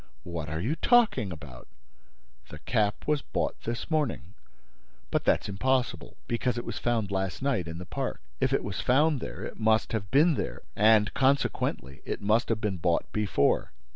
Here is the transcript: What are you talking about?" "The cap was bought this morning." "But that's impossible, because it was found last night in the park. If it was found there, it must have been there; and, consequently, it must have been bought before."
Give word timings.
What 0.23 0.49
are 0.49 0.59
you 0.59 0.75
talking 0.75 1.31
about?" 1.31 1.67
"The 2.49 2.57
cap 2.57 3.05
was 3.05 3.21
bought 3.21 3.53
this 3.65 3.91
morning." 3.91 4.33
"But 5.11 5.25
that's 5.25 5.47
impossible, 5.47 6.17
because 6.27 6.57
it 6.57 6.65
was 6.65 6.79
found 6.79 7.11
last 7.11 7.43
night 7.43 7.67
in 7.67 7.77
the 7.77 7.85
park. 7.85 8.19
If 8.39 8.51
it 8.51 8.63
was 8.63 8.81
found 8.81 9.19
there, 9.19 9.43
it 9.43 9.59
must 9.59 9.91
have 9.91 10.09
been 10.09 10.33
there; 10.33 10.63
and, 10.75 11.13
consequently, 11.13 12.01
it 12.03 12.19
must 12.19 12.49
have 12.49 12.59
been 12.59 12.77
bought 12.77 13.11
before." 13.13 13.73